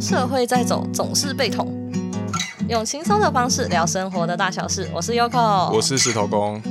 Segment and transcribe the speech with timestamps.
[0.00, 1.66] 社会在走，总是被捅。
[2.68, 4.88] 用轻松的方式聊生活的大小事。
[4.94, 6.62] 我是 Yoko，我是石头公。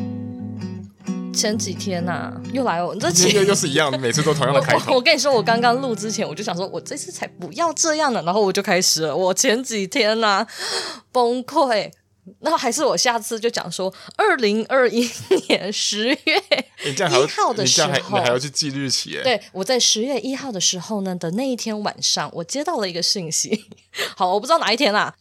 [1.33, 4.91] 前几天呐、啊，又来哦，这又又是一样，每次都同样的开头。
[4.91, 8.23] 我，我跟你说，我刚刚录之前，我就想说，我这次才不要这样呢。
[8.23, 9.15] 然后我就开始了。
[9.15, 10.47] 我前几天呐、啊，
[11.11, 11.91] 崩溃。
[12.39, 15.09] 那还是我下次就讲说，二零二一
[15.47, 16.17] 年十月
[16.85, 19.21] 一号的时候，你还，要去记日期？
[19.23, 23.65] 对，我在十月一号的时候呢的那一天晚上，我接到了一个信息。
[24.15, 25.15] 好，我不知道哪一天啦，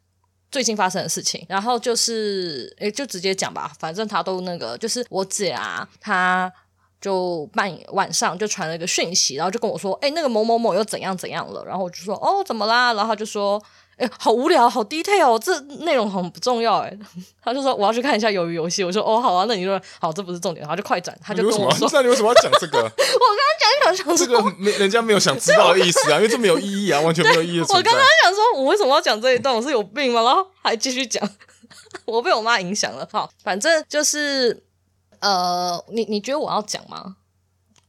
[0.50, 1.46] 最近发生的事情。
[1.48, 6.52] 然后就是，诶，就直接讲吧，反正他都那个，就是我姐啊，她
[7.00, 11.64] 就半夜晚上就传了一个讯息，然后就跟我说，诶，那个某某某又怎样怎样了。
[11.64, 12.92] 然后我就说，哦，怎么啦？
[12.94, 13.62] 然后他就说。
[13.96, 16.98] 哎，好无聊，好 detail 哦，这内容很不重要哎。
[17.42, 22.78] 他就说我要去看一下鱿鱼游戏，我说哦好啊，那你说好，这不是重点，然后就快转，他就跟我说，那你为什么要讲这个？
[22.84, 27.60] 我刚刚讲想说，这个没人家没有想知道的意思啊，因为这没有意义啊，完全没有意义。
[27.60, 29.54] 我刚刚想说，我为什么要讲这一段？
[29.54, 30.22] 我是有病吗？
[30.22, 31.26] 然后还继续讲，
[32.04, 33.08] 我被我妈影响了。
[33.10, 34.62] 好，反正就是
[35.20, 37.16] 呃，你你觉得我要讲吗？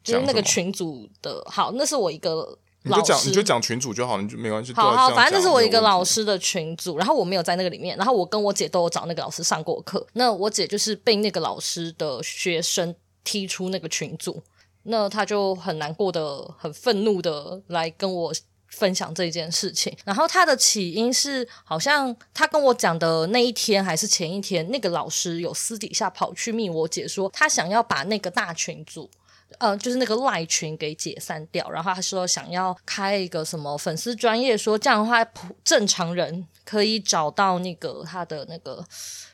[0.05, 2.57] 就是那个群组的，好，那是我一个。
[2.87, 4.73] 你就讲，你就讲群主就好，你就没关系。
[4.73, 10.05] 好好，反正这是我一个老师的群组，然后我没有在那个里面，然后我跟我姐都有找那个老师上过课。
[10.13, 14.41] 那我姐就是被那个老师的学生踢出那个群组，
[14.83, 18.33] 那他就很难过的、很愤怒的来跟我
[18.67, 19.95] 分享这件事情。
[20.05, 29.09] 然后他的起因是，好像他跟我讲的那一天还是前一天，那个老师有私底下跑去密我姐说，他想要把那个大群组。
[29.59, 38.85] 呃，就是那个赖群给解散掉，然后他说想要开一个什么粉丝专业，说这样的话，普正常人可以找到那个他的那个，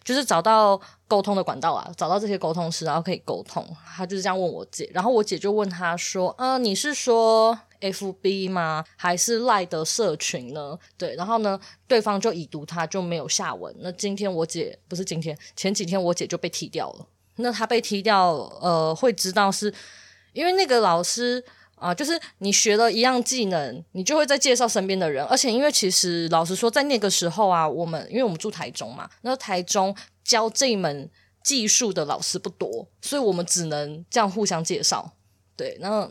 [0.04, 3.68] 就是找到沟通的管道啊，找到这些沟通师，然后可以沟通。
[3.96, 8.86] 他就是这样问我姐，然后我姐就问他说：“呃，你是说 FB 吗？
[8.96, 13.76] 还是赖的社群呢？”对，然后呢，对方就已读，他就没有下文。
[13.80, 17.08] 那今天我姐不是今天，前几天我姐就被踢掉了。
[17.38, 19.74] 那他被踢掉，呃，会知道是。
[20.34, 21.44] 因为那个老师
[21.76, 25.22] 啊、就是你学了一样技能，你就会再介绍身边的人。
[25.26, 31.10] 而且，因为其实老实说，在那个时候啊，我们因为我们住台中嘛，那台中教这一门
[31.44, 35.12] 技术的老师不多，所以我们只能这样互相介绍。
[35.58, 36.10] 对，那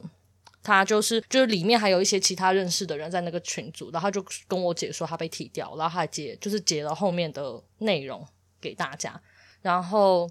[0.63, 8.23] 他就是就是里面还有一些其他认识的人在那个群组，然后他就跟我姐说他被踢掉，然后他还截就是解了后面的内容
[8.61, 9.19] 给大家，
[9.63, 10.31] 然后。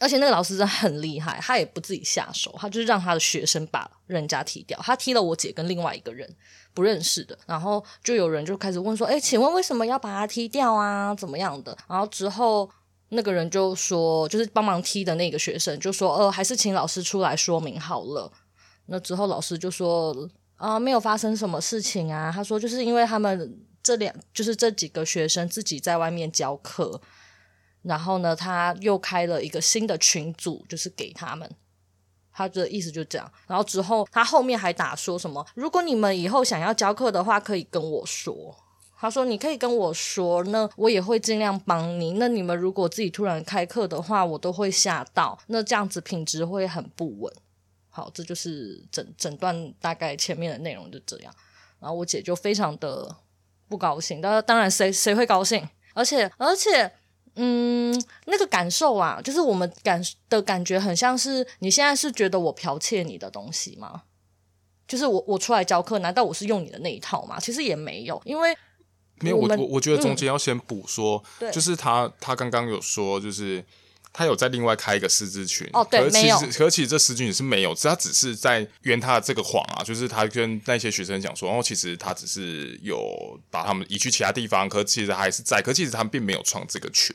[0.00, 4.76] 而且那个老师真的很厉害，他也不自己下手，他就是让他的学生把人家踢掉。
[4.82, 6.26] 他踢了我姐跟另外一个人
[6.72, 11.14] 不认识的，然后就有人就开始问说：“诶，请问为什么要把他踢掉啊？
[11.14, 12.68] 怎么样的？”然后之后
[13.10, 18.32] 那个人就说，就是帮忙踢的那个学生就说：“呃，还是请老师出来说明好了。”
[18.88, 20.16] 那之后老师就说
[20.56, 26.98] ：“啊，没有发生什么事情啊。”他说：“就是因为他们这两，就是这几个学生自己在外面教课。”
[27.82, 31.50] 然后呢，他又开了一个新的群组，就是给他们。
[32.32, 33.30] 他的意思就这样。
[33.46, 38.56] 然后之后，他后面还打说什么：“如果你们以后想要教课的话，可以跟我说。”
[38.98, 42.12] 他说：“你可以跟我说，那我也会尽量帮你。
[42.12, 45.38] 那你们如果自己突然开课的话，我都会吓到。
[45.48, 47.34] 那这样子品质会很不稳。”
[47.90, 51.34] 好，这就是整整段大概前面的内容就这样。
[51.78, 53.16] 然后我姐就非常的
[53.68, 54.20] 不高兴。
[54.20, 55.68] 当当然，谁谁会高兴？
[55.94, 56.90] 而且而且。
[57.42, 64.02] 嗯，那个感受啊，就是我们感的感觉很像是你现在是觉得我剽窃你的东西吗？
[64.86, 67.40] 就是我我出来教课，难道我是用你的那一套吗？
[67.40, 68.54] 其实也没有，因为
[69.20, 73.64] 没有我我我觉得中间要先补说，嗯、就是他他刚刚有说，就是
[74.12, 83.00] 他有在另外开一个师资群哦，对，可其实可其实这师资群是没有，他只是在圆他的这个谎啊，就是他跟那些学生讲说，然后其实他只是有
[83.50, 87.14] 把他们移去其他地方，可其实还是在，可其实他们并没有创这个群。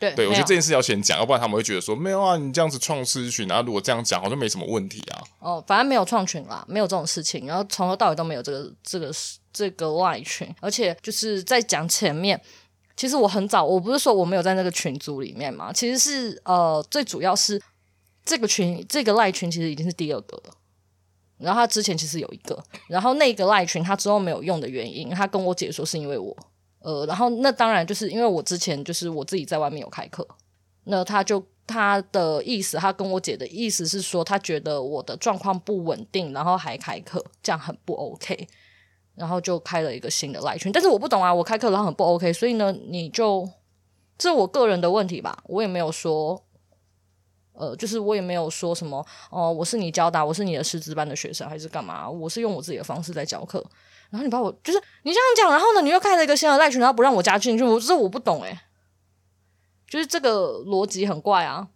[0.00, 5.18] 对，对，我觉得这件事要先讲，要不然他们会觉得说没有啊，你这样子创师群，然后如果这样讲，好像没什么问题啊。
[5.40, 9.10] 哦，反正没有创群啦，没有这种事情，然后从头到尾都没有这个这个
[9.52, 12.40] 这个外群，而且就是在讲前面，
[12.98, 17.62] 其实我很早，我不是说我没有在那个群组里面嘛，其实是呃，最主要是
[18.24, 20.54] 这个群这个赖群其实已经是第二个了，
[21.38, 26.36] 然后他之前其实有一个，然后那个赖群他之后没有用的原因，他跟我姐说是因为我。
[26.80, 30.26] 呃，然后那当然就是因为我之前就是我自己在外面有开课，
[30.84, 38.48] 那他就他的意思，他跟我姐的意思是说，他觉得我的状况不稳定，然后还开课，这样很不 OK，
[39.18, 43.48] 然后就开了一个新的赖群，但是我不懂啊，我开课然后很不 OK，所以呢，你就
[44.16, 46.44] 这是我个人的问题吧，我也没有说，
[47.52, 52.08] 呃，就是我也没有说什么哦、呃，我是你教的，我是你的师资班的学生还是干嘛？
[52.08, 53.64] 我是用我自己的方式在教课，
[54.10, 58.58] 然后你把我就是你这样讲，然后呢，你又开了一个新的赖群，然后不让我加进去，我这我不懂诶，
[59.88, 61.68] 就是这个逻辑很怪啊。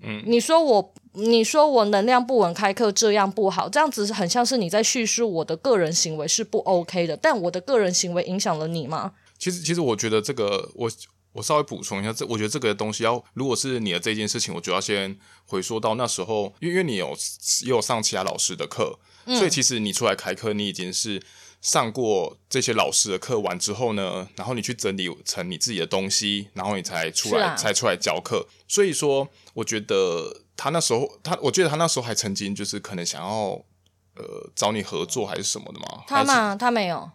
[0.00, 9.12] 嗯，你说我，你说我能量不稳，开课这样不好，这样子很像是你在叙述我的个人行为是不 OK 的，但我的个人行为影响了你吗？
[9.38, 10.90] 其实，其实我觉得这个，我
[11.32, 17.16] 我稍微补充一下，这我觉得这个东西要，如果是你的这件事情，我就要先回溯到那时候，因为因为你有
[17.64, 21.22] 也有上其他老师的课，嗯，所以其实你出来开课，你已经是。
[21.60, 28.46] 上过这些老师的课完之后呢，然后你去整理成你自己的东西，然后你才出来，啊、才出来教课。
[28.68, 33.64] 所以说，我觉得他那时候，他我记得他那时候还曾经就是可能想要
[34.16, 36.02] 呃找你合作还是什么的嘛。
[36.08, 37.08] 他嘛，他没有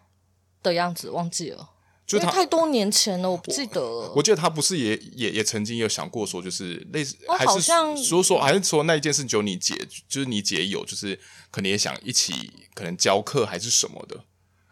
[0.62, 1.68] 的样子，忘记了，
[2.06, 4.14] 就他太多年前了，我不记得了我。
[4.16, 9.76] 我记得他不是也也也曾经有想过说，就是类似，还是说说，说还是说那一件事只有你姐，
[10.08, 11.20] 就是你姐有，就是
[11.50, 14.24] 可能也想一起可能教课还是什么的。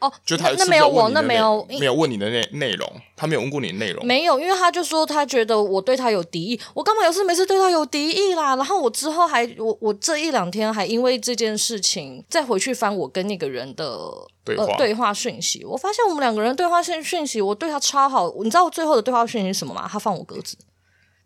[0.02, 8.56] 哦，就他那没有我，那没有没有问你的内内容，他没有问过你的内容，没有，因为他就说他觉得我对他有敌意，我干嘛有事没事对他有敌意啦？
[8.56, 13.96] 然后我之后还我我这一两天还因为这件事情再回去翻我跟那个人的
[14.44, 19.88] 对话、呃、对话讯息，我发现我们两个人对话讯讯息，我对他超好，你知道我最后的对话讯息是什么吗？
[19.88, 20.56] 他放我鸽子，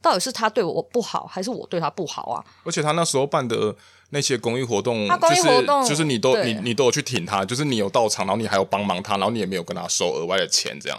[0.02, 2.44] 到底是他对我不好，还是我对他不好啊？
[2.64, 3.74] 而且他那时候办的。
[4.10, 10.98] 那些公益活动，他公益活动就是就是你都你你都有去挺他，就是你有到场，然后你还有帮忙他，然后你也没有跟他收额外的钱，这样。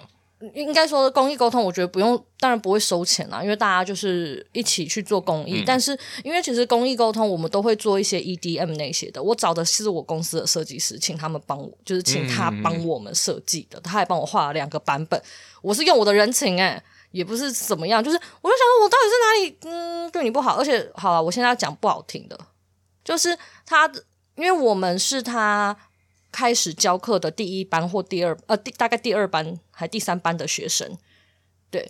[0.54, 5.62] 应该说公益沟通，我觉得不用，当然不会收钱啦，因为大家就是一起去做公益。
[5.62, 9.24] 嗯、但是因为其实公益沟通，我们都会做一些 EDM 那些的。
[9.24, 13.80] 我找的是我公司的设计师，请他们帮我，就是请他帮我们设计的。
[13.80, 15.20] 嗯、他还帮我画了两个版本，
[15.64, 20.56] 我是用我的人情哎、欸，也不是怎么样，就是我就想说，我到底是哪里嗯对你不好？
[20.58, 22.40] 而且好了，我现在要讲不好听的。
[23.08, 23.90] 就是他，
[24.36, 25.74] 因为我们是他
[26.30, 30.98] 开始教课的第一班或第二呃第大概第二班还第三班的学生，
[31.72, 31.90] 对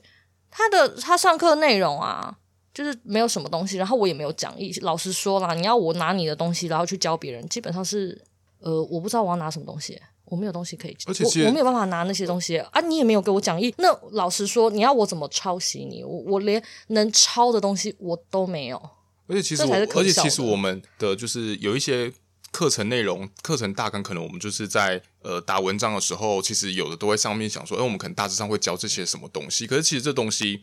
[0.52, 2.38] 他的他上课内容啊，
[2.72, 4.72] 就是没有什么东西，然后我也没有讲义。
[4.84, 8.22] 老实说啦，你要我拿你的东西然后去教别人，基本上是
[8.60, 13.74] 呃我不知道我要拿什么东西，我没有东西可以，而且我我没有办法拿那些东西啊，你也没有给我讲义。
[13.80, 16.04] 那老实说，你要我怎么抄袭你？
[16.04, 18.80] 我我连能抄的东西我都没有。
[19.28, 22.12] 而且其实我，而且其实我们的就是有一些
[22.52, 29.68] 课程内容、课程大纲，可能我们就是在呃打文章的时候，其实有的都会上面想说，哎，我们可能大致上会教这些什么东西。
[29.68, 30.62] 可是其实这东西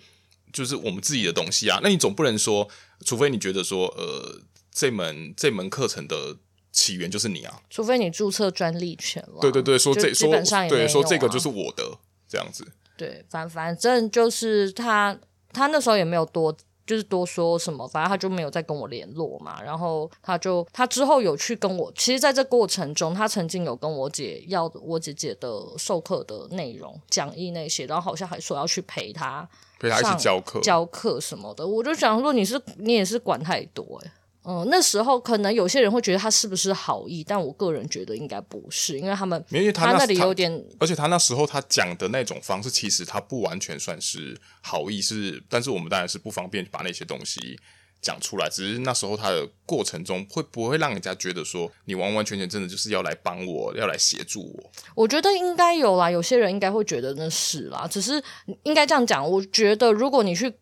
[0.52, 1.78] 就是我们自己的东西啊。
[1.82, 2.68] 那你总不能说，
[3.04, 4.40] 除非你觉得说，呃，
[4.72, 6.38] 这门这门课程的
[6.72, 9.40] 起源就是你啊，除非你注册专利权了。
[9.40, 12.66] 对对对，说这基本上也啊，说对说这个就是我的这样子。
[12.96, 15.18] 对，反反正就是他
[15.52, 16.56] 他那时候也没有多。
[16.86, 19.62] 就是多说什么，反正他就没有再跟我联络嘛。
[19.62, 29.48] 然后他就他之后有去跟我，其实在这过程中，他曾经有跟我姐要我姐姐的授课的内容、讲义那些，然后好像还说要去陪他
[29.78, 31.66] 陪他一起教课、教课什么的。
[31.66, 34.10] 我就想说，你是你也是管太多诶。
[34.46, 47.58] 嗯，那时候可能有些人会觉得他是不是好意，但我个人觉得应该不是，因为他们因为他那，他那里有点，而且他那时候他讲的那种方式，其实他不完全算是好意，是，但是我们当然是不方便把那些东西
[48.02, 54.70] 讲出来，只是那时候他的过程中会不会让人家觉得说你完完全全真的就是要来帮我，要来协助我？
[54.94, 58.22] 我觉得应该有啦，有些人应该会觉得那是啦，只是
[58.64, 60.52] 应该这样讲，我觉得如果你去。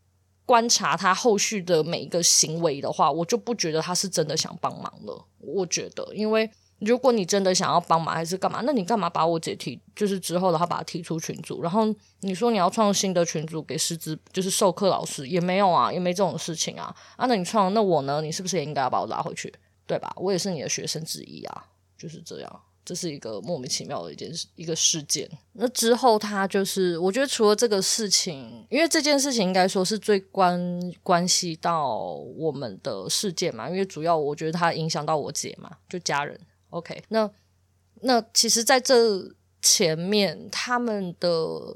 [0.45, 5.25] 观察他后续的每一个行为的话，我就不觉得他是真的想帮忙了。
[5.39, 11.83] 我觉得，因为如果你真的想要帮忙还是干嘛，那你干嘛把我姐提，就是之后的话把他踢出群组，然后
[12.21, 16.95] 你说你要创新的群组给师资，就是授课老师也没有啊，也没这种事情啊。
[17.17, 18.21] 啊，那你创，那我呢？
[18.21, 19.53] 你是不是也应该要把我拉回去？
[19.87, 20.13] 对吧？
[20.17, 21.65] 我也是你的学生之一啊，
[21.97, 22.61] 就是这样。
[22.85, 25.31] 这是一个莫名其妙的一件事，一个事件。
[25.53, 31.97] 那之后，他就是我觉得除了这个事情，因为这件事情应该说是最关关系到
[32.37, 36.37] 我们的事件嘛，因为主要我觉得他影响到我姐嘛，就家人。
[36.71, 37.31] OK，那
[38.01, 41.29] 那其实在这前面，他们的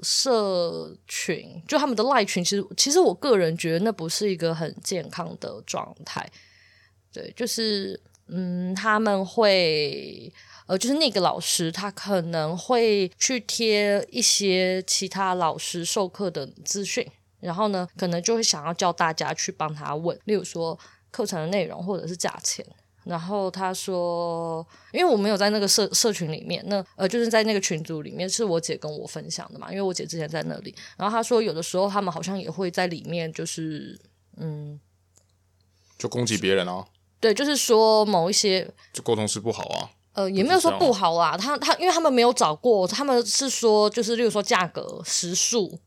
[0.03, 6.29] 社群，就他们的赖群，其实其实我个人觉得那不是一个很健康的状态。
[7.13, 10.33] 对，就是嗯，他们会。
[10.67, 17.07] 呃，就是那个老师，他可能会去贴一些其他老师授课的资讯，
[17.41, 20.79] 然后呢，可能就会想要叫大家去帮他问，例如说
[21.11, 22.67] 课程的内容或者是价钱。
[23.05, 30.75] 然后他说，因为我没有在那个社社群里面，那呃，就是在那个群组里面，是我姐跟我分享的嘛，因为我姐之前在那里。
[30.97, 33.97] 然后他说，有的时候他们好像也会在里面，就是
[34.39, 34.81] 嗯。
[35.97, 36.85] 就攻击别人啊。
[37.21, 39.91] 对，就是说某一些就沟通是不好啊。
[40.17, 41.37] 呃，也没有说不好啦。
[41.37, 45.79] 他他，因为他们没有找过，他们是说就是，例如说价格、时数、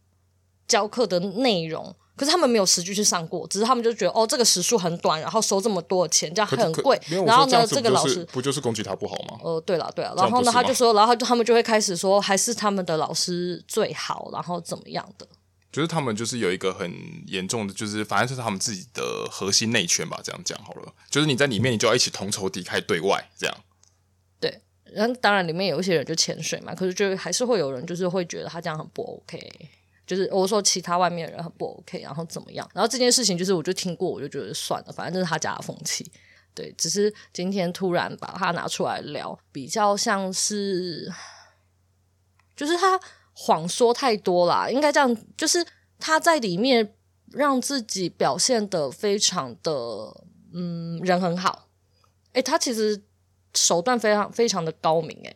[0.68, 7.02] 教课的内容，可是他们没有实际去上过，只是他们就觉得哦，这个时数很短，然后收这么多钱，这样很贵。
[7.26, 9.40] 然后呢，这个老师不就是攻击他不好吗？
[9.44, 15.28] 呃，对了对了，然后呢，他就说，然后他们就会开始说，还是他们的老师最好，然后怎么样的？
[15.72, 16.92] 就是他们就是有一个很
[17.28, 20.94] 严重的，就是反正就是他们自己的核心内圈吧，这样讲好了。
[21.10, 23.56] 就是你在里面，你就要一起同仇敌忾对外这样。
[24.94, 29.40] 然当然里面有一些人就潜水嘛，可是就还是会有人就是会觉得他这样很不 OK，
[30.08, 32.70] 就是我说其他外面的人很不 OK，然后怎么样？
[32.74, 36.12] 然后这件事情就是我就听过，我就觉得算了，反正这是他家的风气。
[36.56, 41.12] 对，只是今天突然把他拿出来聊，比较像是，
[42.56, 43.00] 就是他
[43.34, 45.66] 谎说太多啦，应该这样，就是
[46.00, 46.96] 他在里面
[47.32, 49.72] 让自己表现得非常的，
[50.54, 51.68] 嗯，人很好。
[52.34, 53.04] 诶，他其实。
[53.54, 55.36] 手段非常非常的高明，诶，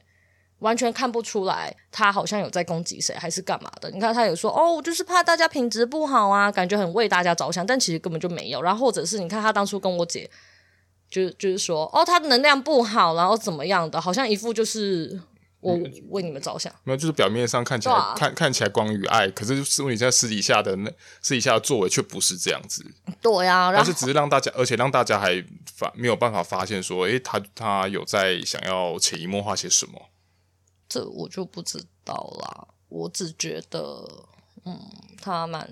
[0.59, 3.89] 完全看不出来他好像有在攻击谁还是干嘛的。
[3.91, 8.61] 你看他有说哦，我就是怕大家品质不好啊，感觉很为大家着想，但其实根本就没有。
[8.61, 10.29] 然后或者是你看他当初跟我姐，
[11.09, 15.19] 就是就是说哦，他能量不好，然后怎么样的，好像一副就是。
[15.63, 15.79] 我
[16.09, 20.91] 为你们着想，没有，就是表面上看起来、啊、看看起来光与爱，可是是问你在私底下的那
[21.21, 22.85] 私底下的作为却不是这样子。
[23.21, 30.09] 对呀、啊，但是只是让大家，而且让大家还发没有办法发现说，诶、欸，他他有在想要潜移默化些什么？
[30.89, 34.05] 这我就不知道啦，我只觉得，
[34.65, 34.79] 嗯，
[35.21, 35.67] 他蛮。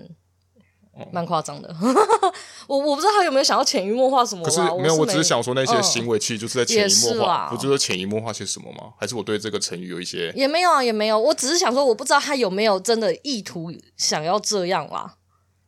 [1.10, 1.74] 蛮夸张的，
[2.68, 4.44] 我我不知道他有没有想要潜移默化什么。
[4.44, 8.92] 可是没有，我，只是想说那些行为其实就是在潜移默化，不就是潜移默化些什么吗？
[8.98, 11.18] 还是我对这个成语有一些也没有啊，也没有。
[11.18, 15.14] 我只是想说，我不知道他有没有真的意图想要这样啦。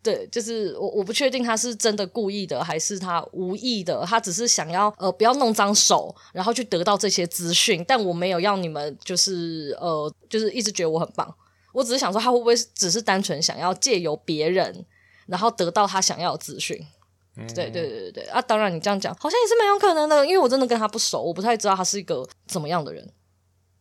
[0.02, 4.04] 对，就是我我不确定他是真的故意的，还是他无意的。
[4.06, 7.82] 他只是想要呃不要弄脏手，然后去得到这些资讯。
[7.88, 11.34] 但我没有要你们就是呃就是一直觉得我很棒。
[11.72, 14.84] 我只是想说，他会不会只是单纯想要借由别人。
[15.26, 16.78] 然后得到他想要的资讯，
[17.36, 18.40] 嗯、对对对对对啊！
[18.42, 23.12] 当然你这样讲好像也是蛮有可能的，因为我真的跟他不熟，我不太知道他是一个怎么样的人。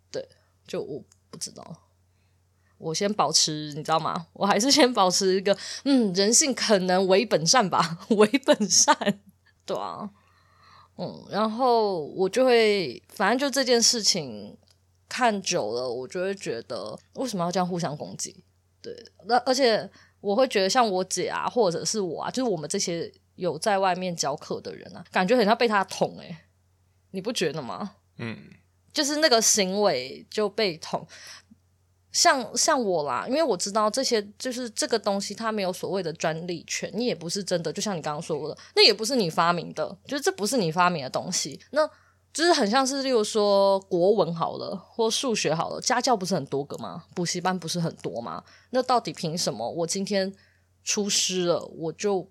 [0.09, 0.27] 对，
[0.65, 1.75] 就我不知道，
[2.77, 4.27] 我先保持，你知道吗？
[4.33, 8.95] 我还是先保持一个，嗯，人性可能为本善吧， 为本善，
[9.65, 10.09] 对啊，
[10.97, 14.57] 嗯，然后我就会，反正就这件事情
[15.09, 18.43] 看久了，我就会觉得为什么要这样互相攻击？
[18.81, 18.95] 对，
[19.25, 19.89] 那而且。
[20.23, 26.37] 我会觉得像我姐啊，或者是我啊，就是我们这些有在外面教课的人啊，感觉很像被他捅诶、欸，
[27.11, 27.97] 你不觉得吗？
[28.17, 28.37] 嗯，
[28.93, 31.05] 就是那个行为就被捅，
[32.13, 41.89] 像像我啦，因为我知道这些就是这个东西，它没有所谓的专利权，你也不是真的，就像你刚刚说的，那也不是你发明的，就是这不是你发明的东西，那。
[42.33, 47.03] 就是很像是，例如说国文好了，或数学好了，家教不是很多个吗？
[47.13, 48.43] 补习班不是很多吗？
[48.71, 50.33] 那到底凭什么我今天
[50.83, 52.27] 出师了，我就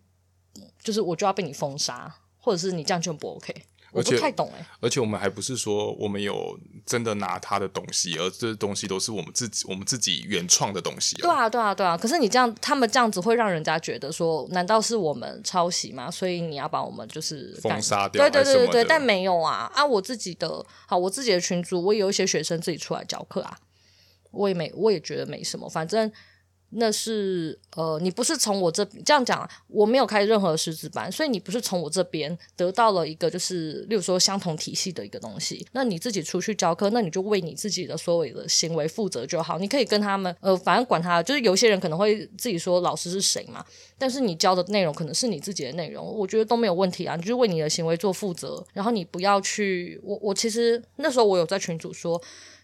[0.83, 3.55] 就是我就要被你封杀，或者是你这样就不 OK？
[3.93, 11.15] 我不太懂哎、欸，而且我们还不是说我们有真的拿他的东西，而这东西都是我们自己我们自己原创的东西。
[11.17, 11.95] 对啊，对啊，对啊。
[11.97, 16.11] 可是你这样，他们这样子会让人家觉得说，难道是我们抄袭吗？
[16.11, 18.29] 所以你要把我们就是封杀掉？
[18.29, 18.85] 对对对对对。
[18.85, 19.85] 但没有啊啊！
[19.85, 23.59] 我自己的好，我自己的群组，我也有一些学生自己出来教课啊，
[24.31, 26.11] 我也没，我也觉得没什么，反正。
[26.75, 35.67] 那是呃，你不是从我这这样讲，我没有开任何师资班，所以你不是从我这边得到了一个就是，例如说相同体系的一个东西。
[35.73, 39.59] 那你自己出去教课，那你就为你自己的所有的行为负责就好。
[39.59, 43.65] 你可以跟他们呃，反正管他，就是有些人可能会自己说老师是谁嘛，
[43.99, 47.17] 但是你教的内容可能是你自己的内容，我觉得都没有问题啊。
[47.17, 52.21] 你就为你的行为做负责，然后你不要去我我其实那时候我有在群组说。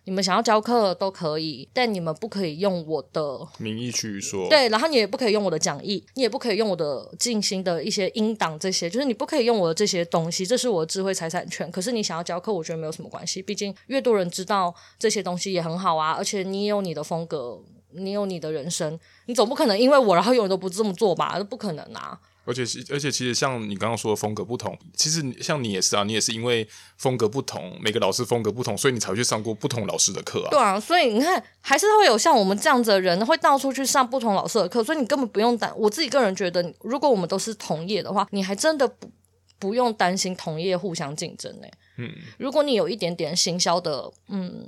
[0.08, 4.48] 你们想要教课都可以，但你们不可以用我的名义去说。
[4.48, 11.70] 对，然后你也不可以用我的讲义，你也不可以用我的进行的一些音档，这些就是你不可以用我的这些东西，这是我的智慧财产权。
[11.70, 16.12] 可是你想要教课，我觉得没有什么关系，毕竟越多人知道这些东西也很好啊。
[16.12, 17.60] 而且你有你的风格，
[17.92, 21.38] 你有你的人生，你总不可能因为我然后永远都不这么做吧？
[21.50, 22.18] 不可能啊。
[22.48, 30.48] 而且，而且，其实像你刚刚说的风格不同，其实像你也是啊，你也是因为风格不同，每个老师风格不同，所以你才会去上过不同老师的课啊。
[30.50, 35.70] 对啊，所以你看，还是会有像我们这样子的人会到处去上不同老师的课，所以你根本不用担。
[35.76, 39.10] 我自己个人觉得，如果我们都是同业的话，你还真的不
[39.58, 41.68] 不用担心同业互相竞争呢。
[41.98, 44.66] 嗯，如果你有一点点行销的，嗯，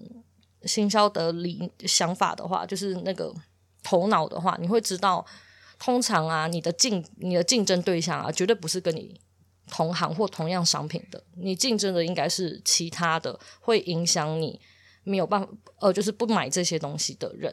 [0.64, 3.34] 行销的理想法的话，就是那个
[3.82, 5.24] 头脑的话，你会知道。
[5.80, 9.20] 通常啊，你的竞你的竞争对象啊，绝对不是跟你
[9.66, 14.60] 同行或同样商品的，你竞争的应该是其他的，会影响你
[15.02, 15.48] 没有办法，
[15.80, 17.52] 呃，就是不买这些东西的人，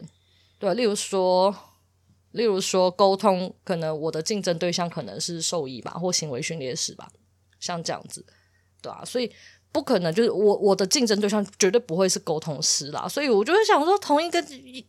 [0.60, 1.56] 对，例如说，
[2.32, 7.10] 例如说沟通，可能我的竞争对象可能是兽医吧，或行为训练师吧，
[7.60, 8.26] 像这样子，
[8.82, 9.32] 对啊，所以。
[9.78, 14.44] 不可能，就是我我的竞争对象绝对不会是沟通师啦，所以我就会想说，同一个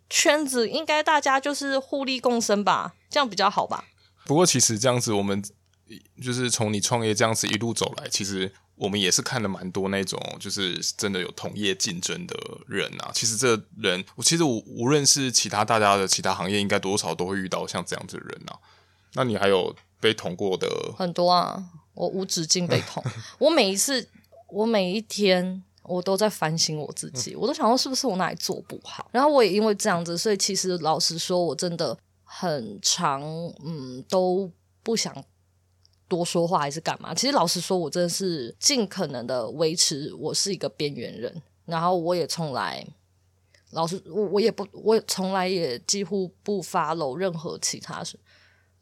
[0.09, 3.85] 圈子应该大家就是互利共生吧，这样比较好吧。
[4.25, 5.45] 不过其实这样子，我们
[6.23, 12.35] 就是从你创业这样子一路走来，其实我们也是看了蛮多那种，就是真的有同业竞争的
[12.66, 13.11] 人啊。
[13.12, 18.57] 其实这人，我其实我无论是其他大家的其他行业，应该多少都会遇到像这样子的人啊。
[19.12, 20.66] 那你还有被捅过的？
[20.97, 23.04] 很多啊，我无止境被捅，
[23.38, 24.09] 我每一次。
[24.49, 29.09] 我每一天我都在反省我自己，我都想说是不是我哪里做不好。
[29.12, 33.23] 然后我也因为这样子，所以其实老实说，我真的很常
[33.64, 34.50] 嗯都
[34.83, 35.14] 不想
[36.09, 37.14] 多说话还是干嘛。
[37.14, 41.43] 其实老实说，我真的是尽可能的维持我是一个边缘人。
[41.64, 42.87] 然后我也从来
[43.73, 48.02] 老实我我也不我从来也几乎不 follow 任何其他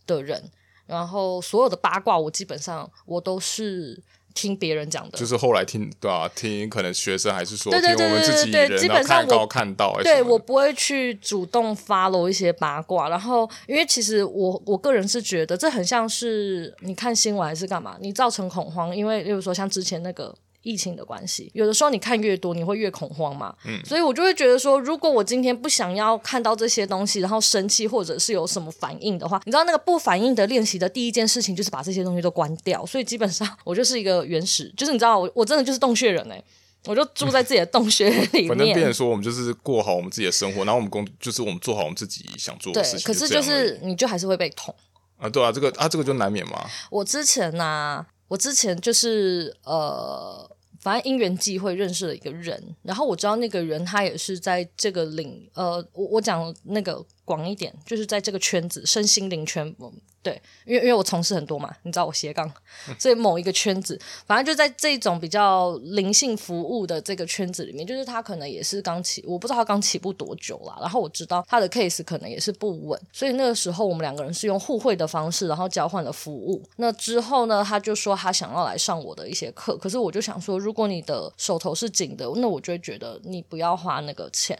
[0.07, 0.51] 的人。
[0.87, 4.03] 然后所有的八卦，我基本上我都是。
[4.37, 6.31] 听别人讲的，就是后来听对吧、啊？
[6.37, 13.09] 听可能学生还是说，对对对对对，听我们自己人基本上我看，看到，对我不会去主动 follow 一些八卦。
[13.09, 18.95] 然后，因为其实我我个人是觉得，这很像是你看新闻还是干嘛，你造成恐慌。
[18.95, 20.33] 因为，例如说像之前那个。
[20.67, 23.55] 疫情的关系，有的时候你看越多，你会越恐慌嘛。
[23.65, 32.85] 嗯，所以我就会觉得说，如果我今天不想要看到这些东西，然后生气或者是有什么反应的话，你知道那个不反应的练习的第一件事情就是把这些东西都关掉。
[32.85, 36.45] 所以基本上我就是一个原始，就是你知道我我真的就是洞穴人哎、欸，
[36.87, 38.49] 我就住在自己的洞穴里面。
[38.49, 43.01] 反正别人说我们就是过好我们自己的生活，然后我们工就是我们做好我们自己想做的事情。
[43.01, 44.75] 对，可是就是你就还是会被捅
[45.17, 46.67] 啊，对啊，这个啊这个就难免嘛。
[46.91, 50.51] 我之前呢、啊，我之前就是呃。
[50.87, 59.77] 反正因缘际会认识了一个人，然后我知道那个人他也是在这个领，呃，我我讲那个广一点，就是在这个圈子身心灵圈。
[60.23, 62.51] 对，因为因为我从事很多嘛，你知道我斜杠，
[62.99, 70.77] 所以某一个圈子，反正就在这种比较灵性服务的这个圈子里面，就是他可能也是刚起，我不知道他刚起步多久啦。
[70.81, 76.61] 然后我知道他的 case 可能也是不稳，所以那个时候我们两个人是用互惠的方式，然后交换了服务。
[76.77, 84.59] 那之后呢，他就说他想要来上我的一些课，可是我就想说，如果你的手头是紧的，那我就会觉得你不要花那个钱。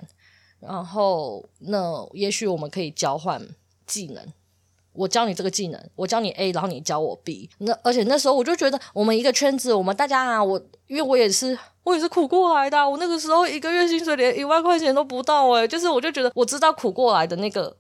[0.67, 3.41] 然后那也许我们可以交换
[3.87, 4.27] 技能。
[4.93, 7.51] 我教你这个技能，我教你 A，然后你教我 B。
[7.59, 17.77] 那而且那时候我就觉得，我们一个圈子，我们大家啊，我因为我也是我也是苦过来的，我那个时候一个月薪水连一万块钱都不到诶，就是我就觉得我知道苦过来的那个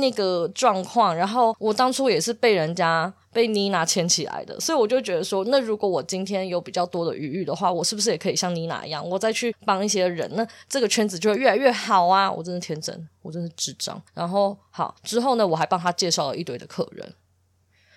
[0.00, 3.12] 那个状况，然后我当初也是被人家。
[3.38, 12.28] 被妮娜牵起来的，所以我就觉得说，那如果我今天有比较多的余裕的话，我是不是也可以像妮娜一样，我再去帮一些人，那这个圈子就会越来越好啊！
[12.28, 14.02] 我真的天真，我真的智障。
[14.12, 17.14] 然后好之后呢，我还帮他介绍了一堆的客人。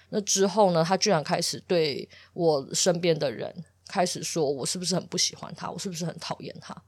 [0.10, 3.52] 那之后呢，他居然开始对我身边的人
[3.88, 6.80] 开始说我是不是很不喜欢他，我是不是很讨厌他。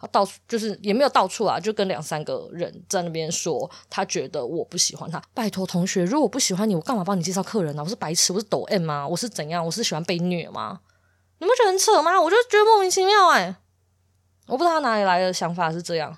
[0.00, 5.22] 他到处就是也没有到处啊，就跟两三个人在那边说，他觉得我不喜欢他。
[5.34, 7.84] 拜托同学，如果不喜欢你，我干嘛帮你介绍客人呢？
[7.84, 9.06] 我是白痴，我是抖 M 吗？
[9.06, 9.62] 我是怎样？
[9.62, 10.80] 我是喜欢被虐吗？
[11.38, 12.18] 你们觉得很扯吗？
[12.18, 13.54] 我就觉得莫名其妙哎、
[14.46, 16.16] 我不知道他哪里来的想法是这样。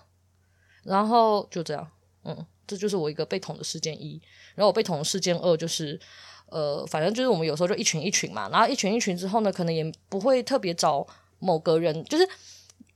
[0.85, 1.85] 然后就这样，
[2.25, 4.23] 嗯，这就是我一个被捅的事件一。
[4.55, 5.99] 然后我被捅的事件二就是，
[6.47, 11.05] 呃，反正就是我们有时候就一群一群嘛，然后一群一群之后呢，可能也不会特别找
[11.41, 12.29] 某个人，就是。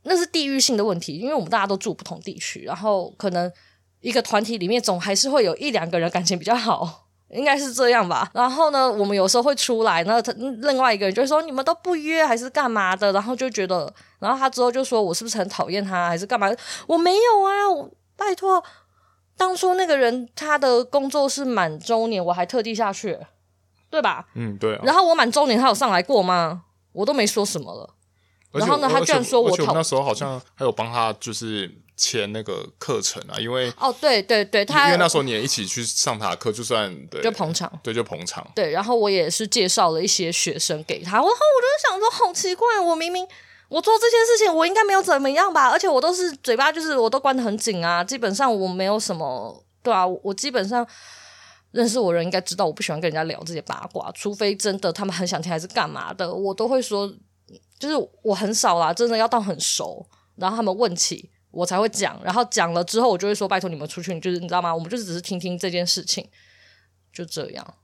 [0.09, 3.51] 那是地域性的问题，因为我们大家都住不同地区，然后可能
[4.01, 8.31] 一个团体里面总还是会有一两个人感情比较好，应该是这样吧。
[8.33, 16.49] 然后呢，我们有时候会出来，那他另外一个人就会说你们都不约还是干嘛的，然后就觉得，然后他之后就说我是不是很讨厌他还是干嘛？
[16.87, 18.63] 我没有啊，我拜托，
[19.37, 23.19] 当初那个人他的工作是满周年，我还特地下去，
[23.91, 24.27] 对吧？
[24.35, 24.83] 嗯，对啊。
[24.85, 26.63] 然后我满周年他有上来过吗？
[26.93, 27.96] 我都没说什么了。
[28.59, 38.47] 然后呢，他居然说我，我那时候好像还有帮他就是签那个课程啊，因为哦，对对对，他因为那时候你也一起去上他的课，就算对，就捧场，对，就捧场。
[38.55, 43.27] 对，然后我也是介绍了一些学生给他，然后我就想说，好奇怪，我明明
[43.69, 45.71] 我做这件事情，我应该没有怎么样吧？
[45.71, 50.87] 而且我都是嘴巴就是我都关得很紧啊，基本上我没有什么，对啊，我基本上
[51.71, 57.11] 认识我的人应该知道，我不喜欢跟人家聊这些八卦，除非真的他们很想听还是干嘛的，我都会说。
[57.79, 64.75] 就是我很少啦，真的要到很熟，然后他们问起我才会讲，然后讲了之后我就会说拜托你们出去，就是你知道吗？
[64.75, 66.29] 我们就只是听听这件事情，
[67.13, 67.75] 就这样。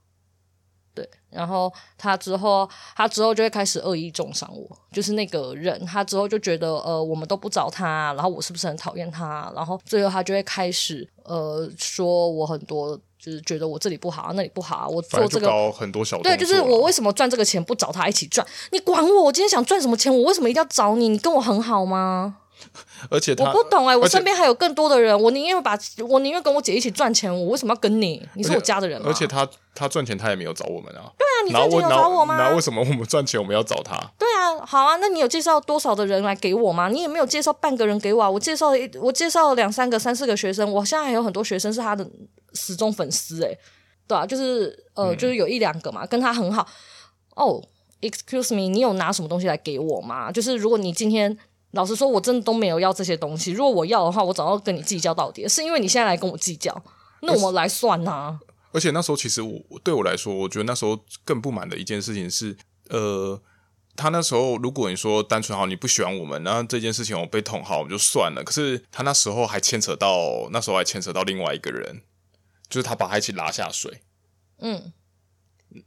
[0.95, 9.51] 对，然后他之后，他之后就会开始恶意中伤我，就是那个人，他之后就觉得，呃，我们都不找他，然后我是不是很讨厌他？
[9.55, 18.45] 然后最后他就会开始，呃，说我很多，就是觉得我这里不好，那里不好，我做这个很多小对，就是我为什么赚这个钱不找他一起赚？
[18.71, 21.07] 你管我，我今天想赚什么钱，我为什么一定要找你？
[21.07, 22.35] 你跟我很好吗？
[23.09, 28.21] 而且我不懂哎、欸，我身边还有更多的人，我宁愿把我宁愿跟我姐一起赚钱，我为什么要跟你？
[28.35, 29.07] 你是我家的人吗？
[29.09, 31.11] 而且他他赚钱，他也没有找我们啊。
[31.17, 32.37] 对啊，你赚钱有找我吗？
[32.37, 33.97] 那为什么我们赚钱我们要找他？
[34.17, 36.87] 对啊，好啊，那你有介绍多少的人来给我吗？
[36.87, 38.29] 你也没有介绍半个人给我啊。
[38.29, 42.09] 我介绍了一，我介绍了两三个、三四个学生，我现在还有很多学生是他的
[42.53, 43.59] 死忠粉丝哎、欸，
[44.07, 46.67] 对啊，就是呃，就是有一两个嘛，跟他很好。
[47.35, 50.31] 哦、oh，excuse me，你有拿什么东西来给我吗？
[50.31, 51.37] 就是如果你今天。
[51.75, 53.51] 老实说，我真的都没有要这些东西。
[53.51, 55.47] 如果我要的话，我早要跟你计较到底。
[55.49, 56.83] 是因为你现在来跟我计较，
[57.23, 58.39] 那我们来算呐、啊。
[58.73, 62.55] 而且那时候，其实我对我来说，我觉得那时候更不满的一件事情是，
[62.89, 63.41] 呃，
[63.95, 68.43] 他那时候如果你说单纯好，你不喜欢我们，那这件事情我被捅好，我们就算了。
[68.43, 72.03] 可是他那时候还牵扯到，那时候还牵扯到另外一个人，
[72.73, 74.01] 就是他把他一起拉下水。
[74.57, 74.91] 嗯，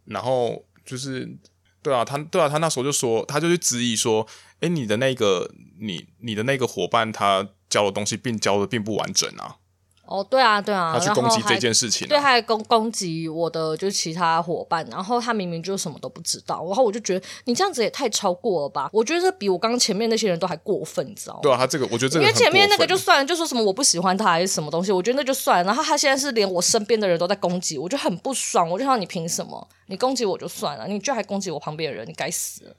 [0.05, 1.37] 然后就是。
[1.83, 4.27] 对啊，他对啊，他那时候就说，他就去质疑说，
[4.59, 9.59] 哎，你的那个，你你的那个伙伴，他教的东西并教的并不完整啊。
[10.07, 18.89] 哦，对啊，对啊，他去攻击这件事情、啊，对，他还攻攻击我的就是其他伙伴，然后他明明就什么都不知道，然后我就觉得你这样子也太超过了吧？
[18.93, 21.41] 我觉得这比我刚刚前面那些人都还过分，你知道吗？
[21.43, 25.65] 对啊，他这个我觉得这个，因为前面那个就算了，就说什么我不喜欢他还是什么东西，我觉得那就算了。
[25.65, 29.69] 然后他现在是连我身边的人都在攻击，我就很不爽，我就想你凭什么？
[29.87, 32.77] 你攻击我就算了，你居然还攻击我旁边的人，你该死了。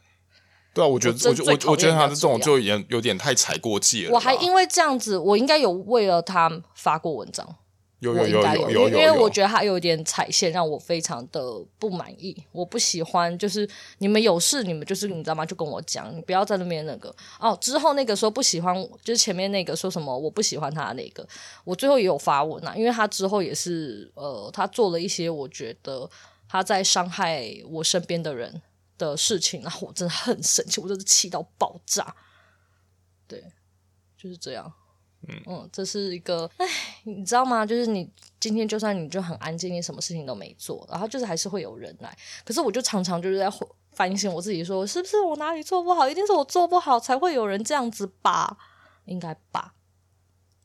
[0.78, 4.14] 对啊，我觉得，我我我觉得他的这种就有有点太踩过界了。
[4.14, 7.56] 我还因为这样子，我应该有为了他发过文章。
[8.00, 11.42] 有有有有有，因为我觉得他有点踩线，让我非常的
[11.80, 12.38] 不满意。
[12.52, 15.44] 我不喜欢，就是你们有事，你们就是你知道吗？
[15.44, 17.58] 就跟我讲，你不要在那边那个哦。
[17.60, 21.28] 之后那个说不喜欢，就是前面那个说什么我不喜欢他的那个，
[21.64, 26.08] 我最后也有发文啊，因为他之后也是呃，他做了一些我觉得
[26.48, 28.62] 他在伤害我身边的人
[28.98, 32.16] 的事情，然后我真的很生气，我真的气到爆炸。
[33.28, 33.44] 对，
[34.18, 34.72] 就是这样。
[35.46, 36.66] 嗯，这是一个，哎，
[37.04, 37.66] 你知道吗？
[37.66, 42.16] 就是你今天就算你就很安静，你什么事情都没做，然后就是还是会有人来。
[42.46, 43.52] 可是我就常常就是在
[43.92, 46.08] 反省我自己说，说是不是我哪里做不好？
[46.08, 48.58] 一定是我做不好才会有人这样子吧？
[49.06, 49.74] 应该吧？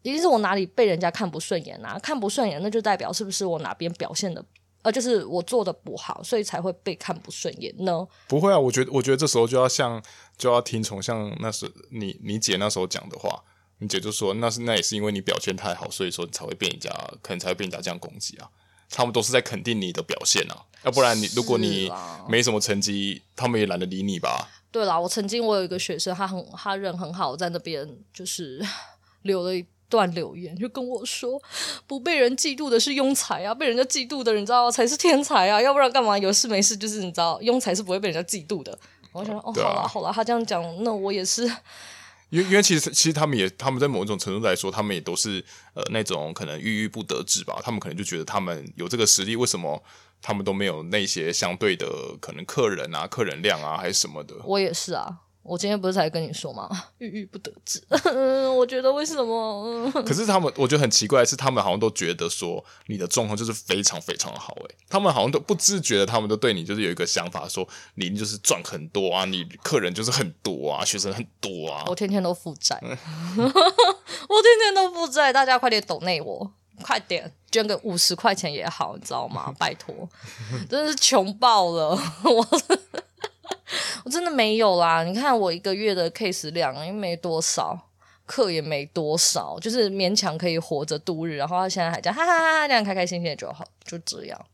[0.02, 1.98] 一定是我哪里被人家看不顺眼啊？
[1.98, 4.44] 看不顺眼，那就代表是不是我哪边表现的，
[4.82, 8.06] 呃，就是我做的不好，所以才会被看不顺眼呢？
[8.28, 10.02] 不会啊，我觉得，我觉得这时候就要像
[10.36, 13.42] 就要听从像那时你你姐那时候讲的话。
[13.78, 16.88] 你姐就说：“那是那也是因为你表现太好，所以说你才会被人家
[17.20, 18.48] 可能才会被人家这样攻击啊。
[18.88, 21.90] 他们都是在肯定你的表现啊，要不然你如果你
[22.28, 28.64] 没什么成绩，他们也懒得理你吧。”对啦，我曾经我有一个学生，他很他人很好，在那边就是
[29.22, 31.38] 留了一段留言，就跟我说
[31.86, 38.78] ：“不被人嫉妒的是庸才啊，被人家嫉妒的人，你知道才是天才啊，要不然干嘛有事没事就是你知道庸才是不会被人家嫉妒的。”
[39.12, 41.44] 我想说：“哦，好啦好啦，他这样讲，那我也是。”
[42.30, 47.60] 因为因为其实其实他们也他们在某一种程度来说，他们也都是呃那种可能郁郁不得志吧。
[47.62, 49.82] 他们可能就觉得他们有这个实力，为什么
[50.22, 51.86] 他们都没有那些相对的
[52.22, 54.34] 可能客人啊、客人量啊，还是什么的？
[54.44, 55.18] 我也是啊。
[55.42, 56.68] 我今天不是才跟你说吗？
[56.98, 57.82] 郁郁不得志。
[58.56, 59.90] 我觉得为什么？
[60.06, 64.54] 可是他们，我觉得很奇怪的是，他们好像都觉得说你的状况就是非常非常的好。
[64.54, 71.84] 诶，他们好像都不自觉的，他们都对你就是有一个想法，说你就是赚很多啊，你客人就是很多啊，学生很多啊。
[71.88, 76.52] 我天天都负债，我天天都负债，大家快点抖内我，
[76.82, 79.52] 快点捐个五十块钱也好，你知道吗？
[79.58, 80.08] 拜托，
[80.70, 82.46] 真的是穷爆了，我。
[84.04, 85.04] 我真的没有啦！
[85.04, 87.88] 你看我一个月的 case 量，因为没多少，
[88.26, 91.36] 课也没多少，就是勉强可以活着度日。
[91.36, 94.46] 然后他现在还这样哈哈哈哈，这样开开心心的就好，就这样。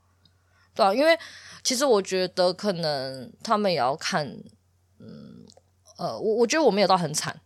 [0.75, 1.19] 对啊，因为
[1.63, 4.27] 其实我觉得可能他们也要看，
[4.99, 5.47] 嗯
[5.97, 7.41] 呃，我我觉得我没有到很惨，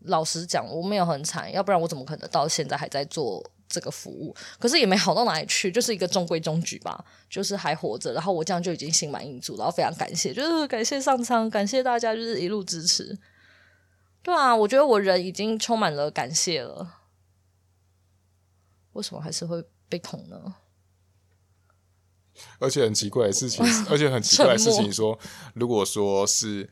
[0.00, 3.44] 老实讲我没有很惨，要不然我怎么可能到现在还在做？
[3.70, 8.12] 这个服务，可是也没好到哪里去，就是一个中规中矩吧，就是还活着。
[8.12, 13.16] 然后我这样就已经心满意足，然后非常感谢，就是感谢上苍，感谢大家，就是一路支持。
[14.22, 16.98] 对啊，我觉得我人已经充满了感谢了。
[18.94, 20.56] 为什么还是会被捅呢？
[22.58, 25.16] 而且很奇怪的事情， 而且很奇怪的事情说，
[25.54, 26.68] 如果说是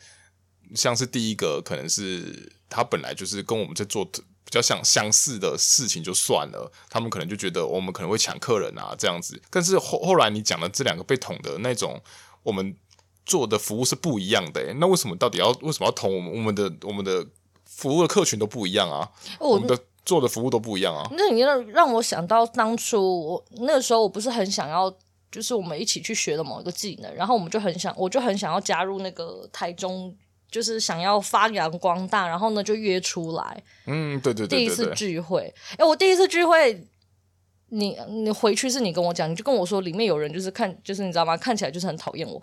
[0.75, 4.11] 像是第一个，可能是他本来就是跟我们在做。
[4.49, 9.39] 比较相相似的事情就算了，他们可能就觉得我们可能会抢客人啊这样子。
[9.51, 12.01] 但是后后来你讲的这两个被捅的那种，
[12.43, 12.75] 我们
[13.27, 14.73] 做的服务是不一样的、欸。
[14.81, 16.33] 那为什么到底要为什么要捅我们？
[16.33, 17.27] 我们的我们的
[17.67, 21.07] 服务的客群都不一样啊，我，我们的做的服务都不一样啊。
[21.11, 24.91] 那你让让我想到当初我那个时候，我不是很想要，
[25.31, 30.17] 就是我们一起去学的某一个技能，然后我们就很想，我就很想要加入那个台中。
[30.51, 33.63] 就是想要发扬光大，然后呢就约出来。
[33.87, 36.87] 嗯，对对对，对，第一次聚会，哎，我第一次聚会，
[37.69, 41.37] 你你回去是你跟我讲，你就跟我说里面有人就是看，就是你知道吗？
[41.37, 42.41] 看起来就是很讨厌我。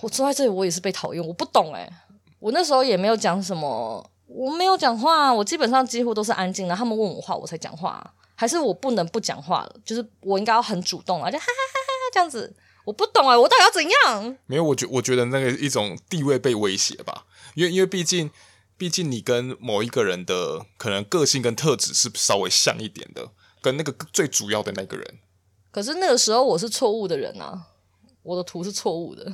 [0.00, 1.26] 我坐在这里，我也是被讨厌。
[1.26, 1.90] 我不懂哎，
[2.38, 6.76] 我那时候也没有讲什么，我没有讲话，我基本上几乎都是安静的。
[6.76, 9.76] 他们问我话，我才讲话，还是我不能不讲话了？
[9.84, 12.54] 就是我应该要很主动啊，就哈哈哈哈这样子。
[12.88, 14.38] 我不懂哎，我到底要怎样？
[14.46, 17.26] 没有，我觉我觉得那个一种地位被威胁吧。
[17.54, 18.30] 因为因为毕竟，
[18.78, 25.18] 毕竟你跟某一个人的可能个性跟特质是稍微像一点的，跟那个最主要的那个人。
[25.70, 27.66] 可是那个时候我是错误的人啊，
[28.22, 29.30] 我的图是错误的。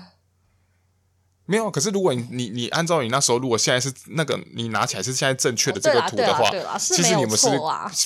[1.46, 7.48] 没有，可是如果你你你按照你那时候，如果现在是那个你拿起来是现在正确的这个图的话，其实你们是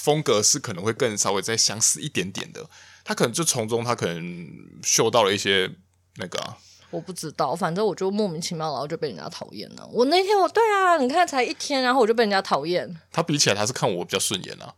[0.03, 2.69] 风格是可能会更稍微再相似一点点的。
[3.09, 4.47] 他可能就从中他可能
[4.83, 5.71] 嗅到了一些
[6.17, 6.59] 那个啊。
[6.91, 9.89] 我不知道，反正我就莫名其妙，然后就被人家讨厌了。
[9.91, 12.95] 我那天我对啊，你看才一天，然后我就被人家讨厌。
[13.11, 14.75] 他比起来，他是看我比较顺眼啊。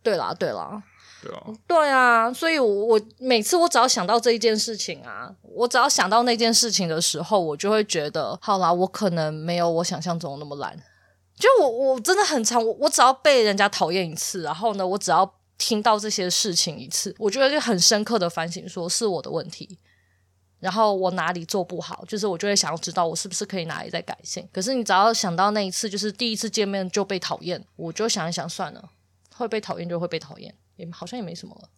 [0.00, 0.80] 对啦，对啦，
[1.20, 2.32] 对啊，对啊。
[2.32, 10.76] 所以我，我每次我只要想到这一件事情啊，我只要想到那件事情的时候，我就会觉得，好啦，我可能没有我想象中那么懒。
[11.36, 19.78] 就我，我真的很常，我我只要被人家讨厌一次，然后呢，我只要听到这些事情一次，我觉得就很深刻的反省，说是我的问题。
[20.58, 24.46] 然后我哪里做不好，就是我就会想要知道我是不是可以哪里再改进。
[24.52, 28.90] 可是你只要想到那一次，就是第一次见面就被讨厌，我就想一想算了，
[29.34, 31.68] 会被讨厌就会被讨厌，也好像也没什么了。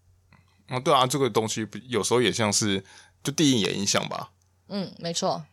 [0.76, 2.84] 哦，对啊，这个东西有时候也像是
[3.22, 4.32] 就第一眼印象吧。
[4.68, 5.44] 嗯，没错。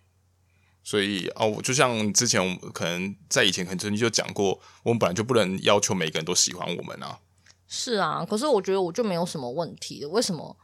[0.83, 7.19] 所以哦，我就像之前我们可能在以前可能曾经就讲过，我们本来就不能要求每个人都喜欢我们啊。
[7.69, 10.57] 是啊，可是我觉得我就没有什么问题，为什么？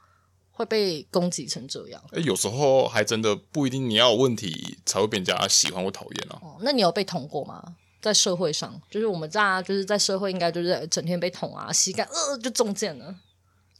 [0.57, 2.01] 会被攻击成这样？
[2.13, 6.39] 哎，有时候还真的不一定，你要有问题才会被人家喜欢或讨厌啊。
[6.41, 7.75] 哦，那你有被捅过吗？
[8.01, 13.13] 在社会上，就是我们大家，就是在社会应该就是整天被捅啊，膝盖呃就中箭了。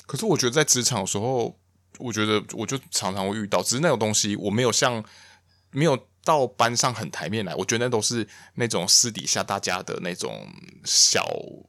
[0.05, 1.57] 可是我觉得在职场的时候，
[1.97, 5.01] 我觉得我就常常会遇到，只是那种东西我没有像
[5.71, 10.45] 没有到班上很台面来，我觉得那都是那种私底下大家的那种
[10.83, 11.25] 小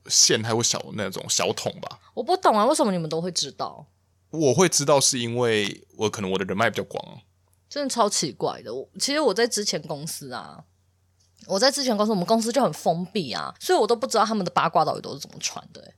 [0.08, 2.00] 陷害或小那种小桶吧。
[2.14, 3.86] 我不懂啊，为什么你们都会知道？
[4.30, 7.20] 我会知道是因为我可能我的人脉比较广，
[7.68, 8.74] 真的超奇怪的。
[8.74, 10.64] 我其实我在之前公司啊，
[11.46, 15.94] 我在之前公司，我们公司就很封闭啊，所以我都不知道他们的八卦到底都是怎么传的欸。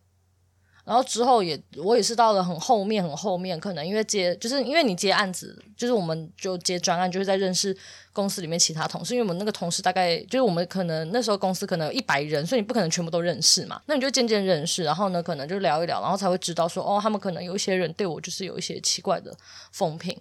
[0.88, 7.76] 然后之后也，我也是到了很后面，很后面，可能因为接，就是因为你接案子，就是我们就接专案，就是在认识
[8.10, 19.36] 公司里面其他同事，因为我们那个同事大概就是我们可能那时候公司可能有一百人，所以你不可能全部都认识嘛，那你就渐渐认识，然后呢，可能就聊一聊，然后才会知道说，哦，他们可能有一些人对我就是有一些奇怪的
[19.72, 20.18] 风评，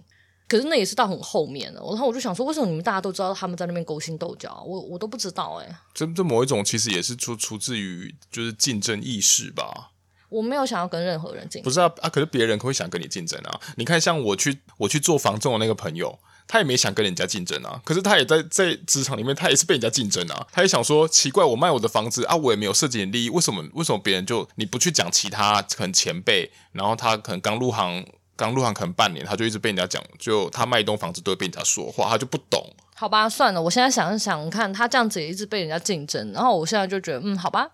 [0.49, 9.93] 可是那也是到很后面了，然后我就想说，为什么你们大家都知道他们在那边勾心斗角，我我都不知道哎，这这某一种其实也是出出自于就是竞争意识吧。
[10.30, 12.10] 我没有想要跟任何人竞争，不是啊啊！
[12.10, 13.60] 可是别人会想跟你竞争啊。
[13.76, 17.82] 你看，像我去我去做房仲的那个朋友，他也没想跟人家竞争啊。
[17.86, 20.46] 可是他也在在职场里面，他也是被人家竞争啊。
[20.52, 32.62] 他也想说，奇怪，我卖我的房子啊，我也没有涉及利益，为什么为什么别人就你不去讲其他可能前辈，然后他可能刚入行，刚入行可能半年，他就一直被人家讲，就他卖一栋房子都会被人家说话，他就不懂。
[32.96, 37.70] 好吧，算了，我现在想一想，看他这样子也一直被人家竞争，然后我现在就觉得，嗯，好吧。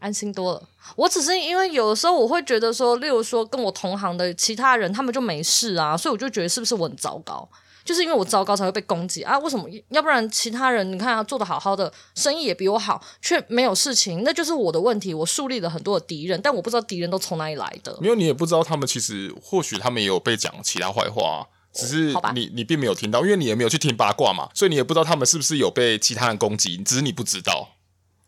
[0.00, 0.62] 安心多了。
[0.96, 7.48] 我只是因为有的时候我会觉得说，例如说跟我同行的其他人，他们就没事啊，所以我就觉得是不是我很糟糕？
[7.82, 9.38] 就是因为我糟糕才会被攻击啊？
[9.38, 9.68] 为什么？
[9.88, 15.14] 要不然其他人你看他做得好好的，生意也比我好，却没有事情，那就是我的问题。
[15.14, 17.96] 我树立了很多的敌人，但我不知道敌人都从哪里来的。
[18.00, 21.40] 没有，你也不知道他们其实或许他们也有被讲其他坏话啊，
[21.72, 27.70] 只是你你并没有听到，因为你也没有去听八卦嘛，所以你也不知道他们是不是有被其他人攻击，只是你不知道。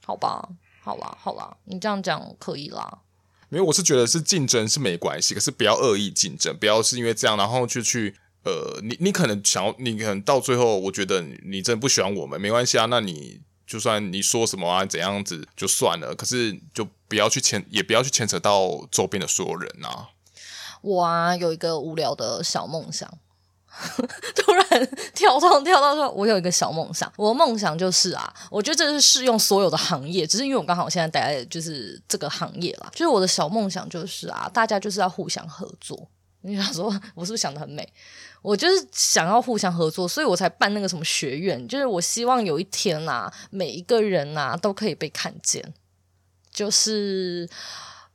[0.04, 0.48] 好吧。
[0.84, 2.98] 好啦，好啦，你这样讲可以啦。
[3.48, 20.08] 没有我是觉得是竞争是没关系，可是不要恶意竞争，不要是因为这样，然后就去呃，你你可能想要，你可能到最后，我觉得你真的不喜欢我们，没关系啊，那你就算你说什么啊，怎样子就算了，可是就不要去牵，也不要去牵扯到周边的所有人啊。
[20.80, 23.08] 我啊，有一个无聊的小梦想。
[24.36, 27.10] 突然跳动跳到说，我有一个小梦想。
[27.16, 32.88] 我的梦想就是啊，我觉得这是适用所有的行业，只是因为我刚好现在待在就是这个行业啦。
[32.92, 36.08] 就是我的小梦想就是啊，大家就是要互相合作。
[36.42, 37.88] 你想说，我是不是想得很美？
[38.42, 41.66] 我就是想要互相合作，所以我才办那个什么学院。
[41.68, 45.72] 就是我希望有一天呐、啊，每一个人呐、啊、都可以被看见。
[46.52, 47.48] 就是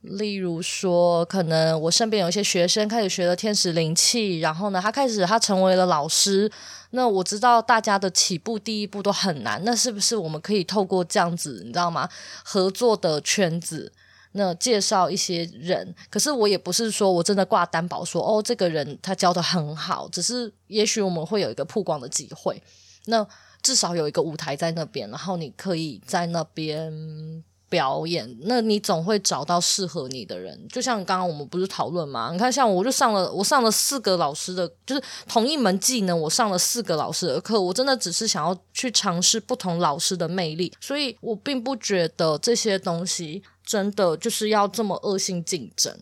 [0.01, 6.49] 例如说，可能我身边有一些学生开始学了天使灵气，然后呢，他开始他成为了老师。
[6.91, 12.07] 那我知道大家的起步第一步都很难，那是不是我们可以透过这样子，你知道吗？
[12.43, 13.91] 合作的圈子。
[14.33, 22.61] 那介绍一些人，可是我也不是说我真的挂担保说哦，这个人他教的很好，只是也许我们会有一个曝光的机会，
[23.05, 23.27] 那
[23.63, 27.43] 至少有一个舞台在那边，然后你可以在那边。
[27.69, 30.67] 表演，那你总会找到适合你的人。
[30.69, 32.29] 就像刚刚我们不是讨论吗？
[32.31, 37.59] 你看，像我就上了，我上了四个老师的，就是同一门技能，我上了四个老师的课。
[37.59, 45.93] 我真的只是想要去尝试不同老师的魅力，所以我并不觉得这些东西真的就是要这么恶性竞争。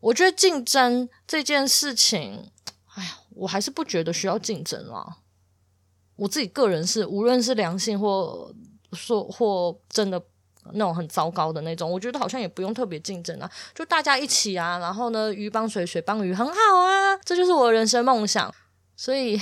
[0.00, 2.50] 我觉得竞争这件事情，
[2.94, 5.16] 哎呀，我还是不觉得需要竞争啦。
[6.16, 8.54] 我自己个人是，无论是良性或
[8.92, 10.22] 说或真的。
[10.74, 18.54] 那种很糟糕的那种，我觉得好像也不用特别竞争啊，就大家一起啊，然后呢，鱼帮水，水帮鱼，很好啊，这就是我的人生梦想。
[18.96, 19.40] 所以，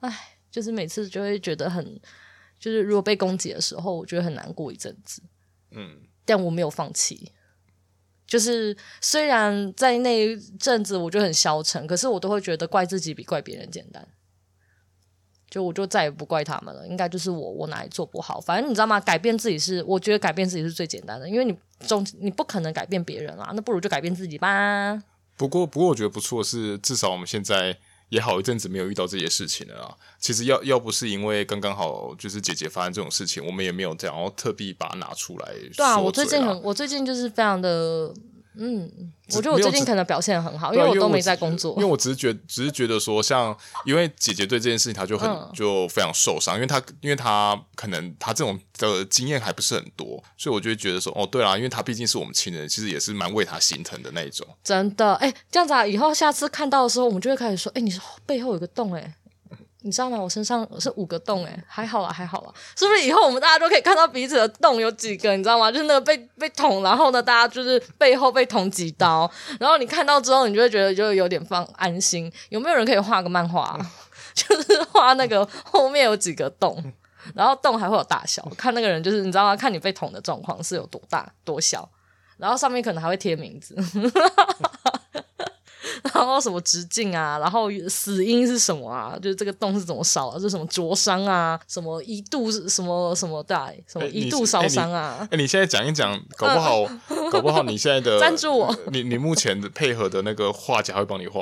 [0.00, 2.00] 唉，就是每次就会觉得很，
[2.58, 5.22] 就是如果被攻击的时候，我觉得很难过一阵子。
[5.70, 7.32] 嗯，但我没有放弃，
[8.26, 14.06] 就是虽然在那一阵子我就很消沉，可是我都会觉得怪自己比怪别人简单。
[15.52, 18.98] 就我就再也不怪他们了，应该就是我我哪里做不好，反正你知道吗？
[18.98, 24.98] 改变自己是我觉得改变自己是最简单的，因为你总你不可能改变别人啊，那不如就改变自己吧。
[25.36, 27.76] 不过不过我觉得不错是，至少我们现在
[28.08, 29.94] 也好一阵子没有遇到这些事情了啊。
[30.18, 35.52] 其实要要不是因为刚刚好就是姐姐发生这种事情，我们也没有这样，然后特地把它拿出来。
[35.76, 38.10] 对啊，我最近很我最近就是非常的。
[38.54, 38.90] 嗯，
[39.30, 41.74] 我觉得我最近可能表现很好，因为我都没在工作。
[41.76, 54.46] 因为我只是觉，只是觉得说，像因为姐姐对这件事情，她就很、嗯、就非常受伤，因为她因为她可能她这种的经验还不是很多，所以我就会觉得说，哦，对啦，因为她毕竟是我们亲人，其实也是蛮为她心疼的那一种。
[54.62, 57.92] 真的，哎、欸，这样子啊，以后下次看到的时候，我们就会开始说，哎、欸，你
[58.26, 59.14] 背后有个洞、欸，哎。
[59.82, 60.18] 你知道吗？
[60.18, 62.52] 我身上是五个洞，诶，还好啦，还好啦。
[62.76, 65.36] 是不是以后我们大家都可以看到彼此的洞有几个？
[65.36, 65.70] 你知道吗？
[65.70, 72.32] 就是那个被被捅，然后呢，大家就是背后被捅几刀，然后你看到之后，你就会觉得就有点放安心。
[72.48, 73.78] 有没有人可以画个漫画，
[74.34, 76.92] 就是画那个后面有几个洞，
[77.34, 79.56] 然后洞还会有大小，看那个人就是你知道吗？
[79.56, 81.88] 看你被捅的状况是有多大多小，
[82.36, 83.76] 然后上面可能还会贴名字。
[86.14, 89.16] 然后什么直径啊，然后死因是什么啊？
[89.22, 90.38] 就是这个洞是怎么烧啊？
[90.38, 91.58] 是什么灼伤啊？
[91.68, 93.70] 什么一度是什么什么大？
[93.86, 95.18] 什么一度烧伤啊？
[95.22, 96.84] 哎、欸，你现在讲一讲，搞不好，
[97.30, 101.40] 搞不好你现在的 赞助我，你你目前的配合的那个画家会帮你画。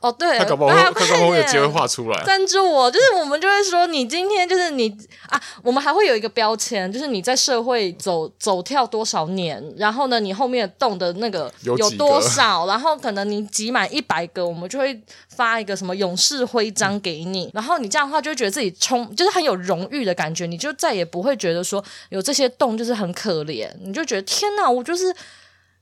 [0.00, 2.24] 哦，对，他搞不好会，他搞不好会有机会画出来。
[2.24, 4.88] 赞助我，就是我们就会说，你今天就是你
[5.28, 25.12] 啊，我们还会有一个标签，就是你在社会走走跳多少年，然后呢，你后面动的那个有多少，然后可能你集满一百个，我们就会发一个什么勇士徽章给你，嗯、 然后你这样的话就会觉得自己充，就是很有荣誉的感觉，你就再也不会觉得说有这些洞就是很可怜，你就觉得天哪，我就是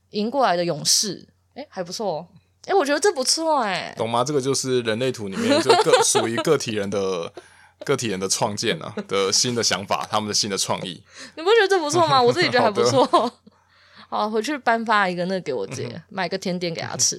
[0.09, 2.27] 赢过来的勇士，哎，还不错哦。
[2.67, 4.25] 哎、欸，我觉得这不错哎，懂吗？
[4.25, 7.31] 这个就是人类图里面就个属于个体人的
[7.85, 11.01] 个体人的创建啊的新的想法，他们的新的创意。
[11.35, 12.19] 你不觉得这不错吗？
[12.21, 13.33] 我自己觉得还不错。
[14.09, 17.17] 好，回去颁发一个那个给我姐，买个甜点给她吃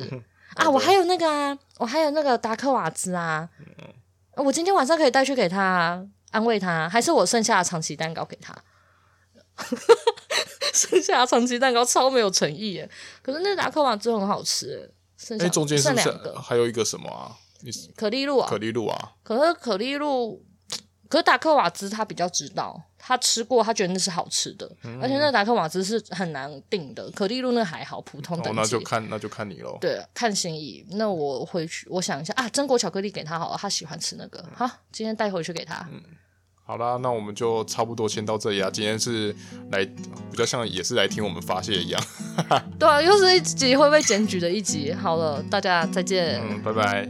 [0.55, 0.69] 啊！
[0.69, 3.49] 我还有那个啊，我还有那个达克瓦兹啊，
[4.37, 8.55] 我今天晚上可以带去给她安慰她，还是我剩下的长期蛋糕给她？
[10.75, 12.91] 剩下的长期蛋糕超没有诚意耶，
[13.23, 14.91] 可是那达克瓦兹很好吃。
[15.41, 17.37] 哎，中间是不是还有一个什么啊？
[17.97, 19.13] 可丽露啊，可丽露啊。
[19.23, 20.41] 可是可丽露，
[21.09, 24.71] 可是达克瓦兹他比较知道，他吃过，他觉得那是好吃的。
[24.85, 28.51] 嗯、而且那达克瓦兹是很难定的，可丽露那还好，普通的。
[28.51, 29.77] 哦，那就看那就看你喽。
[29.81, 30.87] 对，看心意。
[30.93, 34.45] 那我回去，我想一下啊，榛果巧克力给他好了，他喜欢吃那个。
[34.55, 35.89] 好，今天带回去给他。
[35.91, 36.01] 嗯
[36.69, 38.69] 好啦，那我们就差不多先到这里啊。
[38.71, 39.35] 今天是
[39.73, 42.03] 来比较像也是来听我们发泄一样，
[42.79, 44.93] 对啊，又是一集会被检举的一集。
[44.93, 47.09] 好了，大家再见，嗯，拜拜。